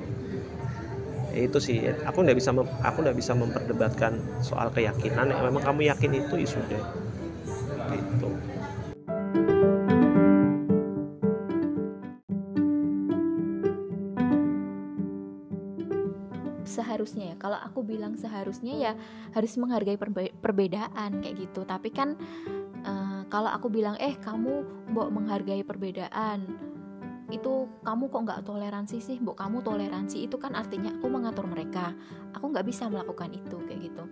[1.31, 1.87] Ya itu sih.
[2.11, 2.51] Aku nggak bisa
[2.83, 5.31] aku nggak bisa memperdebatkan soal keyakinan.
[5.31, 6.83] Ya memang kamu yakin itu ya sudah.
[7.95, 8.29] Gitu.
[16.67, 18.93] Seharusnya ya kalau aku bilang seharusnya ya
[19.35, 21.63] harus menghargai perbe- perbedaan kayak gitu.
[21.63, 22.19] Tapi kan
[22.83, 26.70] eh, kalau aku bilang eh kamu mbok menghargai perbedaan
[27.31, 29.17] itu kamu kok nggak toleransi sih?
[29.23, 30.27] Mbok kamu toleransi.
[30.27, 31.95] Itu kan artinya aku mengatur mereka.
[32.35, 34.05] Aku nggak bisa melakukan itu kayak gitu.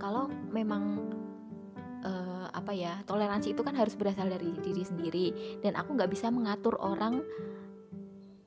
[0.00, 1.12] Kalau memang
[2.04, 5.26] uh, apa ya toleransi itu kan harus berasal dari diri sendiri
[5.60, 7.20] dan aku nggak bisa mengatur orang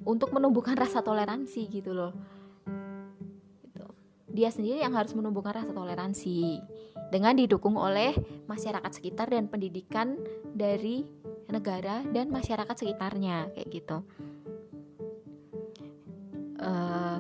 [0.04, 2.14] untuk menumbuhkan rasa toleransi gitu loh.
[3.64, 3.86] Gitu.
[4.34, 6.60] dia sendiri yang harus menumbuhkan rasa toleransi
[7.14, 8.18] dengan didukung oleh
[8.50, 10.18] masyarakat sekitar dan pendidikan
[10.50, 11.06] dari
[11.52, 13.98] negara dan masyarakat sekitarnya kayak gitu.
[16.64, 17.20] Uh,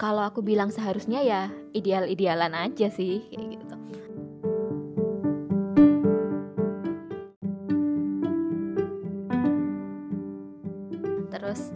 [0.00, 1.42] kalau aku bilang seharusnya ya
[1.76, 3.76] ideal-idealan aja sih kayak gitu.
[11.30, 11.74] Terus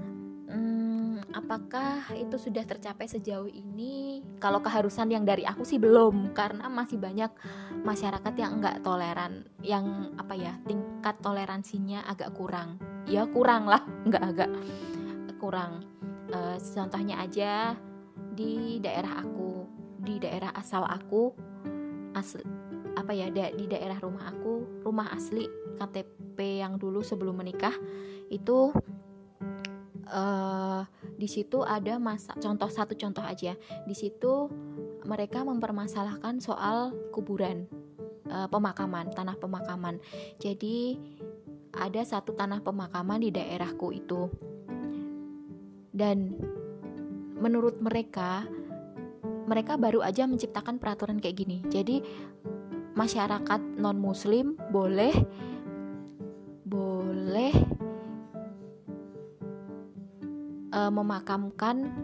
[1.34, 4.22] apakah itu sudah tercapai sejauh ini?
[4.38, 7.28] Kalau keharusan yang dari aku sih belum karena masih banyak
[7.82, 12.78] masyarakat yang enggak toleran yang apa ya tingkat toleransinya agak kurang.
[13.10, 14.50] Ya kurang lah enggak agak
[15.42, 15.82] kurang.
[16.30, 17.76] Uh, contohnya aja
[18.32, 19.66] di daerah aku
[20.00, 21.34] di daerah asal aku
[22.14, 22.42] asli
[22.94, 27.74] apa ya da, di daerah rumah aku rumah asli KTP yang dulu sebelum menikah
[28.30, 28.70] itu
[30.08, 30.82] uh,
[31.14, 33.54] di situ ada masa contoh satu contoh aja.
[33.86, 34.50] Di situ
[35.06, 37.70] mereka mempermasalahkan soal kuburan
[38.30, 40.02] uh, pemakaman tanah pemakaman.
[40.42, 40.98] Jadi
[41.74, 44.30] ada satu tanah pemakaman di daerahku itu.
[45.94, 46.34] Dan
[47.38, 48.46] menurut mereka
[49.44, 51.58] mereka baru aja menciptakan peraturan kayak gini.
[51.68, 52.02] Jadi
[52.94, 55.12] masyarakat non muslim boleh
[56.64, 57.52] boleh
[60.74, 61.94] uh, memakamkan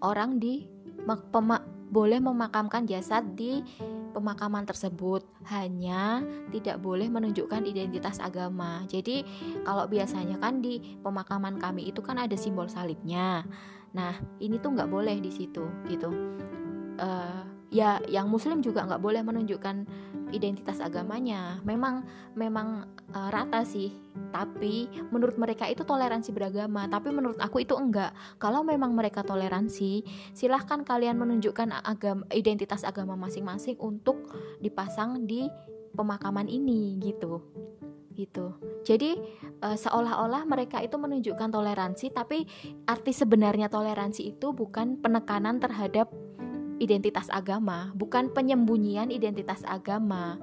[0.00, 0.64] orang di
[1.04, 1.60] pema,
[1.92, 3.62] boleh memakamkan jasad di
[4.10, 8.82] pemakaman tersebut hanya tidak boleh menunjukkan identitas agama.
[8.88, 9.22] Jadi
[9.62, 13.44] kalau biasanya kan di pemakaman kami itu kan ada simbol salibnya.
[13.92, 16.10] Nah, ini tuh nggak boleh di situ gitu.
[16.96, 19.86] Uh, ya, yang Muslim juga nggak boleh menunjukkan
[20.34, 21.62] identitas agamanya.
[21.62, 23.94] Memang memang uh, rata sih,
[24.34, 26.90] tapi menurut mereka itu toleransi beragama.
[26.90, 28.14] Tapi menurut aku itu enggak.
[28.42, 30.02] Kalau memang mereka toleransi,
[30.34, 35.46] silahkan kalian menunjukkan agama identitas agama masing-masing untuk dipasang di
[35.96, 37.40] pemakaman ini gitu
[38.16, 38.56] gitu.
[38.82, 39.20] Jadi
[39.60, 42.48] uh, seolah-olah mereka itu menunjukkan toleransi, tapi
[42.88, 46.08] arti sebenarnya toleransi itu bukan penekanan terhadap
[46.76, 50.36] identitas agama, bukan penyembunyian identitas agama,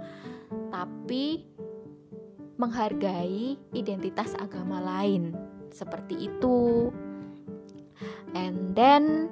[0.74, 1.46] tapi
[2.58, 5.34] menghargai identitas agama lain.
[5.74, 6.90] Seperti itu.
[8.34, 9.30] And then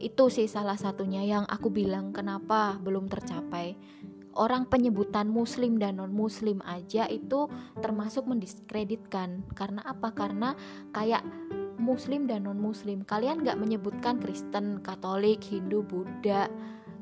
[0.00, 3.76] itu sih salah satunya yang aku bilang kenapa belum tercapai
[4.34, 7.46] orang penyebutan muslim dan non muslim aja itu
[7.78, 10.58] termasuk mendiskreditkan karena apa karena
[10.90, 11.22] kayak
[11.84, 16.48] muslim dan non muslim kalian nggak menyebutkan Kristen Katolik Hindu Buddha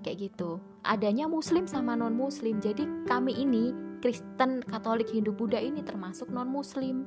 [0.03, 0.59] kayak gitu.
[0.83, 3.71] Adanya muslim sama non muslim jadi kami ini
[4.03, 7.07] Kristen Katolik Hindu Buddha ini termasuk non muslim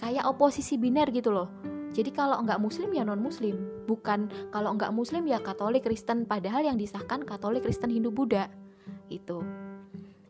[0.00, 1.52] kayak oposisi biner gitu loh.
[1.96, 3.56] Jadi kalau nggak muslim ya non muslim,
[3.88, 6.28] bukan kalau nggak muslim ya Katolik Kristen.
[6.28, 8.52] Padahal yang disahkan Katolik Kristen Hindu Buddha.
[9.08, 9.40] Itu.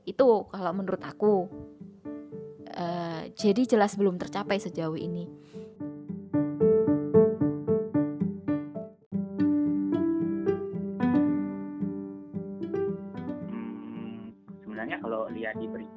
[0.06, 1.50] Itu kalau menurut aku.
[2.76, 5.26] Uh, jadi jelas belum tercapai sejauh ini.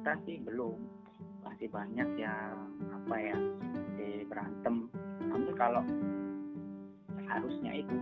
[0.00, 0.80] Di berita sih belum
[1.44, 2.56] masih banyak yang
[2.88, 3.36] apa ya
[4.32, 4.88] berantem
[5.28, 5.84] namun kalau
[7.28, 8.00] harusnya itu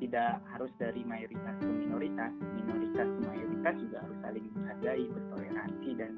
[0.00, 6.12] tidak harus dari mayoritas ke minoritas, minoritas ke mayoritas juga harus saling menghargai, bertoleransi dan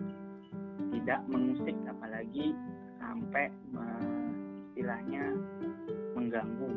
[0.95, 2.55] tidak mengusik apalagi
[3.03, 3.51] sampai
[4.71, 5.35] istilahnya
[6.15, 6.71] mengganggu.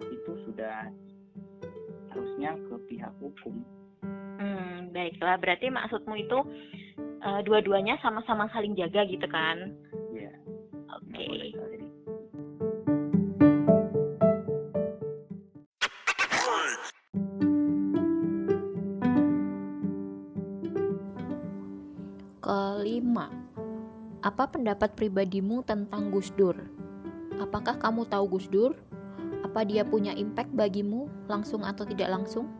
[0.00, 0.88] Itu sudah
[2.08, 3.60] harusnya ke pihak hukum.
[4.40, 6.38] Hmm, baiklah, berarti maksudmu itu
[7.22, 9.72] uh, dua-duanya sama-sama saling jaga gitu kan?
[10.12, 10.32] Iya.
[10.98, 11.22] Oke.
[11.22, 11.80] Okay.
[22.42, 23.30] Kelima,
[24.18, 26.58] apa pendapat pribadimu tentang Gus Dur?
[27.38, 28.74] Apakah kamu tahu Gus Dur?
[29.46, 32.50] Apa dia punya impact bagimu langsung atau tidak langsung?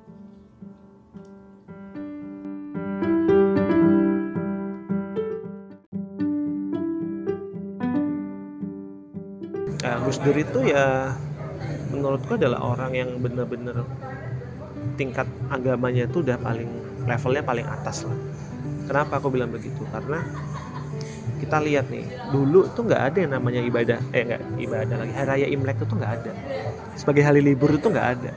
[9.83, 11.11] Ya, Gus Dur itu ya
[11.91, 13.83] menurutku adalah orang yang benar-benar
[14.95, 16.70] tingkat agamanya itu udah paling
[17.05, 18.14] levelnya paling atas lah
[18.87, 19.83] Kenapa aku bilang begitu?
[19.89, 20.20] Karena
[21.39, 25.28] kita lihat nih, dulu tuh nggak ada yang namanya ibadah, eh nggak ibadah lagi, hari
[25.30, 26.33] raya Imlek itu nggak ada.
[26.99, 28.33] Sebagai hari libur itu nggak ada.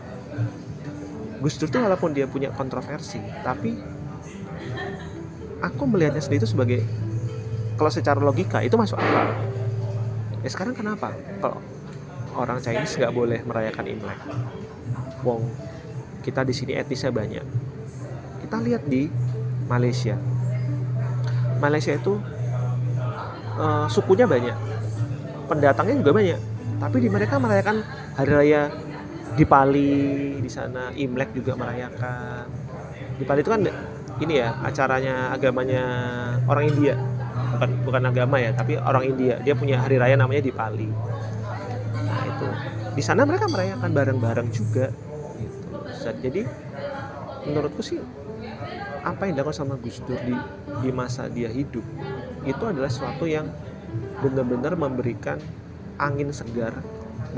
[1.41, 3.77] Gus Dur tuh walaupun dia punya kontroversi tapi
[5.61, 6.81] aku melihatnya sendiri itu sebagai
[7.75, 9.29] kalau secara logika itu masuk akal
[10.45, 11.09] ya sekarang kenapa?
[11.41, 11.57] Kalau
[12.37, 14.19] orang Chinese nggak boleh merayakan Imlek.
[15.25, 15.49] Wong
[16.21, 17.41] kita di sini etnisnya banyak.
[18.45, 19.09] Kita lihat di
[19.65, 20.13] Malaysia.
[21.57, 22.21] Malaysia itu
[23.57, 24.53] uh, sukunya banyak.
[25.49, 26.39] Pendatangnya juga banyak.
[26.77, 27.81] Tapi di mereka merayakan
[28.13, 28.61] hari raya
[29.33, 29.93] di Pali
[30.37, 32.45] di sana Imlek juga merayakan.
[33.17, 33.65] Di Pali itu kan
[34.21, 35.83] ini ya acaranya agamanya
[36.45, 37.14] orang India
[37.55, 39.39] bukan bukan agama ya tapi orang India.
[39.41, 40.89] Dia punya hari raya namanya di Pali.
[42.05, 42.47] Nah itu.
[42.95, 44.91] Di sana mereka merayakan bareng-bareng juga
[45.39, 45.79] gitu.
[46.21, 46.41] Jadi
[47.45, 47.99] menurutku sih
[49.05, 50.33] apa yang dilakukan sama Gus Dur di
[50.81, 51.85] di masa dia hidup
[52.41, 53.45] itu adalah sesuatu yang
[54.25, 55.37] benar-benar memberikan
[56.01, 56.73] angin segar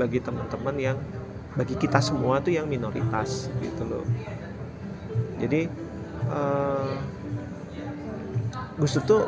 [0.00, 0.96] bagi teman-teman yang
[1.52, 4.04] bagi kita semua tuh yang minoritas gitu loh.
[5.36, 5.68] Jadi
[6.32, 6.96] uh,
[8.80, 9.22] Gus Dur tuh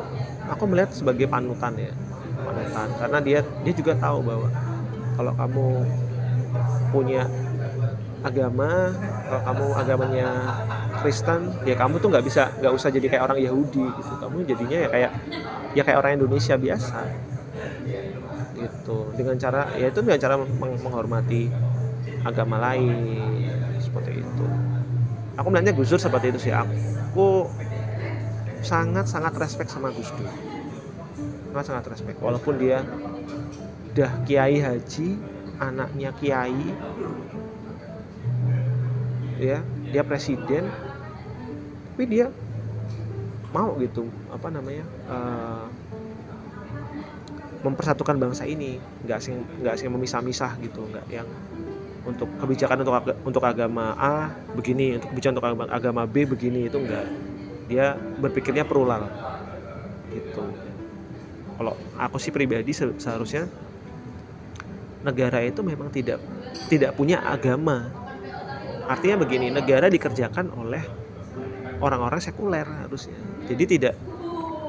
[0.51, 1.91] aku melihat sebagai panutan ya
[2.43, 2.87] panutan.
[2.99, 4.47] Karena dia dia juga tahu bahwa
[5.15, 5.67] kalau kamu
[6.91, 7.23] punya
[8.21, 8.93] agama
[9.25, 10.27] kalau kamu agamanya
[11.01, 14.13] Kristen ya kamu tuh nggak bisa nggak usah jadi kayak orang Yahudi gitu.
[14.19, 15.11] Kamu jadinya ya kayak
[15.73, 16.99] ya kayak orang Indonesia biasa.
[18.59, 18.97] Gitu.
[19.17, 21.49] Dengan cara ya itu dengan cara meng menghormati
[22.21, 23.17] agama lain
[23.81, 24.45] seperti itu.
[25.39, 26.53] Aku melihatnya Gus Dur seperti itu sih.
[26.53, 27.49] Aku
[28.61, 30.29] sangat sangat respect sama Gus Dur.
[31.51, 32.17] Sangat sangat respect.
[32.21, 32.85] Walaupun dia
[33.91, 35.19] udah kiai haji
[35.59, 36.63] anaknya kiai
[39.41, 39.59] ya
[39.91, 40.71] dia presiden
[41.91, 42.31] tapi dia
[43.51, 45.67] mau gitu apa namanya uh,
[47.61, 48.79] mempersatukan bangsa ini.
[49.05, 51.27] Nggak sing nggak sing memisah-misah gitu nggak yang
[52.01, 57.05] untuk kebijakan untuk untuk agama A begini untuk kebijakan untuk agama B begini itu enggak
[57.71, 59.07] dia berpikirnya perulang
[60.11, 60.43] gitu.
[61.55, 63.47] Kalau aku sih pribadi seharusnya
[65.07, 66.19] negara itu memang tidak
[66.67, 67.87] tidak punya agama.
[68.91, 70.83] Artinya begini negara dikerjakan oleh
[71.79, 73.15] orang-orang sekuler harusnya.
[73.47, 73.95] Jadi tidak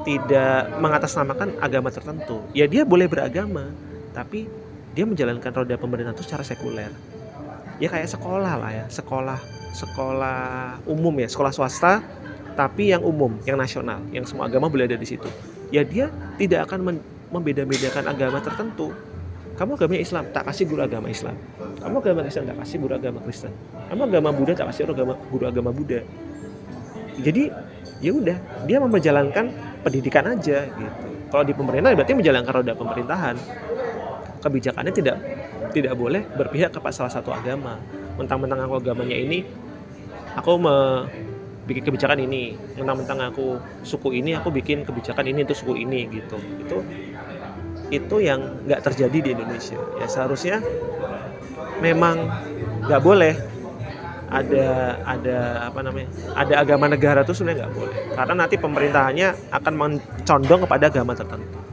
[0.07, 2.39] tidak mengatasnamakan agama tertentu.
[2.55, 3.75] Ya dia boleh beragama
[4.15, 4.47] tapi
[4.93, 6.93] dia menjalankan roda pemerintahan itu secara sekuler.
[7.81, 9.41] Ya kayak sekolah lah ya sekolah
[9.73, 12.05] sekolah umum ya sekolah swasta
[12.53, 15.25] tapi yang umum yang nasional yang semua agama boleh ada di situ
[15.73, 17.01] ya dia tidak akan
[17.33, 18.93] membeda-bedakan agama tertentu.
[19.57, 21.33] Kamu agama Islam tak kasih guru agama Islam.
[21.81, 23.51] Kamu agama Kristen tak kasih guru agama Kristen.
[23.89, 24.81] Kamu agama Buddha tak kasih
[25.29, 26.01] guru agama Buddha.
[27.17, 27.49] Jadi
[28.01, 28.37] ya udah
[28.69, 29.45] dia menjalankan
[29.81, 31.05] pendidikan aja gitu.
[31.33, 33.35] Kalau di pemerintah berarti menjalankan roda pemerintahan.
[34.41, 35.17] Kebijakannya tidak
[35.73, 37.77] tidak boleh berpihak kepada salah satu agama.
[38.17, 39.45] Mentang-mentang aku agamanya ini
[40.37, 40.75] aku me
[41.63, 46.37] bikin kebijakan ini mentang-mentang aku suku ini aku bikin kebijakan ini untuk suku ini gitu.
[46.59, 46.77] Itu
[47.93, 49.79] itu yang nggak terjadi di Indonesia.
[49.99, 50.59] Ya seharusnya
[51.79, 52.27] memang
[52.83, 53.33] nggak boleh
[54.33, 55.37] ada ada
[55.69, 57.97] apa namanya ada agama negara itu sebenarnya nggak boleh.
[58.11, 61.72] Karena nanti pemerintahannya akan mencondong kepada agama tertentu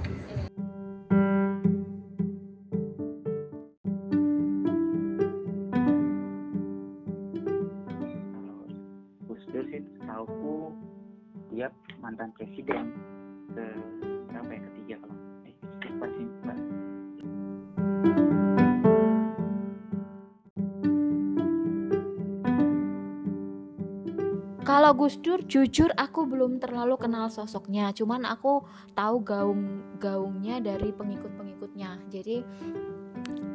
[24.70, 28.62] Kalau Gus Dur jujur aku belum terlalu kenal sosoknya, cuman aku
[28.94, 32.06] tahu gaung gaungnya dari pengikut-pengikutnya.
[32.06, 32.42] Jadi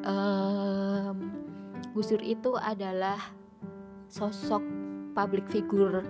[0.04, 1.16] um,
[1.96, 3.20] Gus Dur itu adalah
[4.12, 4.62] sosok
[5.16, 6.04] public figure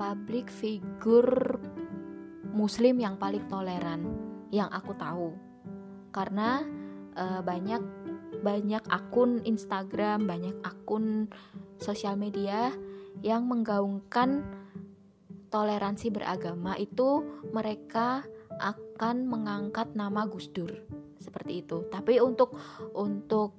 [0.00, 1.60] public figure
[2.52, 4.00] muslim yang paling toleran
[4.48, 5.36] yang aku tahu
[6.08, 6.64] karena
[7.16, 7.82] uh, banyak
[8.40, 11.28] banyak akun Instagram banyak akun
[11.80, 12.72] sosial media
[13.20, 14.44] yang menggaungkan
[15.50, 18.22] toleransi beragama itu mereka
[18.60, 20.70] akan mengangkat nama Gus Dur.
[21.20, 21.84] Seperti itu.
[21.90, 22.56] Tapi untuk
[22.96, 23.58] untuk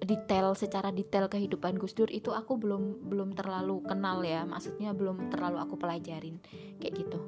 [0.00, 4.42] detail secara detail kehidupan Gus Dur itu aku belum belum terlalu kenal ya.
[4.48, 6.40] Maksudnya belum terlalu aku pelajarin.
[6.80, 7.20] Kayak gitu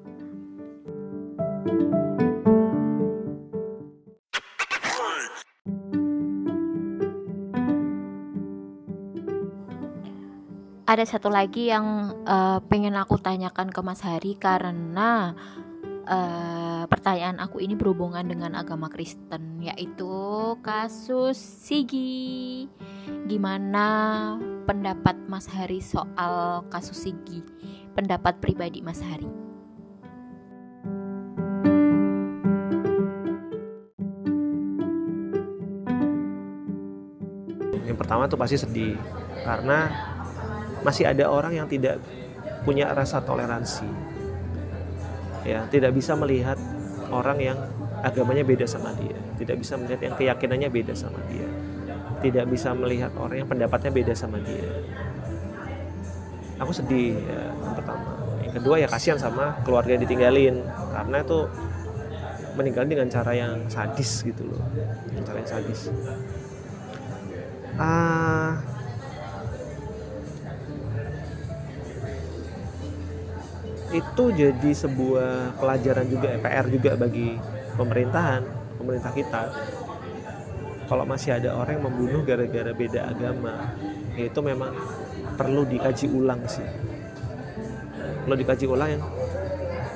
[10.92, 15.32] ada satu lagi yang uh, pengen aku tanyakan ke Mas Hari karena
[16.04, 20.12] uh, pertanyaan aku ini berhubungan dengan agama Kristen yaitu
[20.60, 22.68] kasus Sigi.
[23.24, 24.36] Gimana
[24.68, 27.40] pendapat Mas Hari soal kasus Sigi?
[27.96, 29.32] Pendapat pribadi Mas Hari.
[37.88, 39.00] Yang pertama tuh pasti sedih
[39.40, 40.11] karena
[40.82, 41.98] masih ada orang yang tidak
[42.62, 43.86] punya rasa toleransi.
[45.42, 46.54] Ya tidak bisa melihat
[47.10, 47.58] orang yang
[48.02, 49.18] agamanya beda sama dia.
[49.38, 51.46] Tidak bisa melihat yang keyakinannya beda sama dia.
[52.22, 54.70] Tidak bisa melihat orang yang pendapatnya beda sama dia.
[56.62, 58.10] Aku sedih ya yang pertama.
[58.46, 60.62] Yang kedua ya kasihan sama keluarga yang ditinggalin.
[60.94, 61.38] Karena itu
[62.54, 64.62] meninggal dengan cara yang sadis gitu loh.
[65.10, 65.80] Dengan cara yang sadis.
[67.74, 68.71] Ah
[73.92, 77.36] itu jadi sebuah pelajaran juga PR juga bagi
[77.76, 78.42] pemerintahan
[78.80, 79.42] pemerintah kita.
[80.88, 83.72] Kalau masih ada orang yang membunuh gara-gara beda agama
[84.16, 84.72] itu memang
[85.36, 86.64] perlu dikaji ulang sih.
[88.24, 89.02] Perlu dikaji ulang yang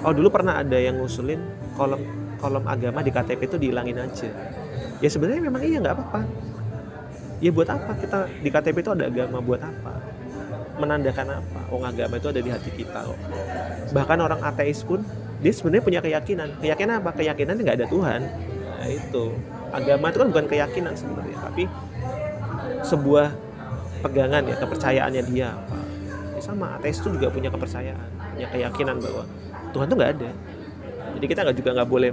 [0.05, 1.41] oh dulu pernah ada yang ngusulin
[1.77, 2.01] kolom
[2.37, 4.31] kolom agama di KTP itu dihilangin aja.
[5.01, 6.21] Ya sebenarnya memang iya nggak apa-apa.
[7.45, 9.96] Ya buat apa kita di KTP itu ada agama buat apa
[10.77, 11.61] menandakan apa?
[11.73, 13.19] Oh agama itu ada di hati kita kok.
[13.97, 15.01] Bahkan orang ateis pun
[15.41, 16.49] dia sebenarnya punya keyakinan.
[16.61, 17.11] Keyakinan apa?
[17.17, 18.21] Keyakinan nggak ada Tuhan.
[18.77, 19.25] Nah itu
[19.73, 21.65] agama itu kan bukan keyakinan sebenarnya, tapi
[22.87, 23.35] sebuah
[24.05, 25.79] pegangan ya kepercayaannya dia apa.
[26.37, 29.25] Ya sama ateis itu juga punya kepercayaan, punya keyakinan bahwa
[29.73, 30.31] Tuhan itu nggak ada.
[31.17, 32.11] Jadi kita nggak juga nggak boleh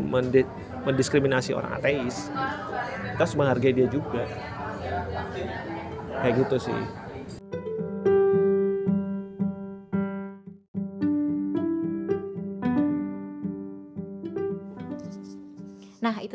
[0.88, 2.32] mendiskriminasi orang ateis.
[3.12, 4.24] Kita harus menghargai dia juga.
[6.24, 6.80] Kayak gitu sih.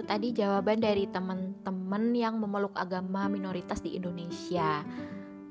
[0.09, 4.81] Tadi jawaban dari teman-teman yang memeluk agama minoritas di Indonesia,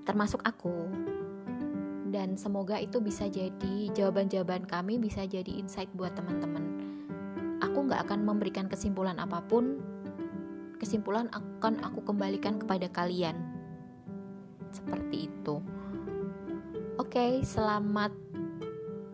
[0.02, 0.90] termasuk aku.
[2.10, 6.66] Dan semoga itu bisa jadi jawaban-jawaban kami bisa jadi insight buat teman-teman.
[7.62, 9.78] Aku nggak akan memberikan kesimpulan apa pun.
[10.82, 13.38] Kesimpulan akan aku kembalikan kepada kalian.
[14.74, 15.62] Seperti itu.
[16.98, 18.10] Oke, selamat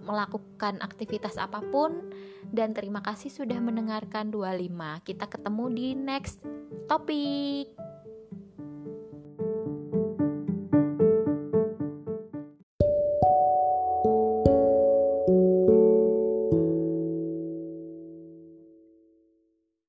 [0.04, 2.12] melakukan aktivitas apa pun
[2.52, 5.08] dan terima kasih sudah mendengarkan 25.
[5.08, 6.44] Kita ketemu di next
[6.92, 7.74] topik.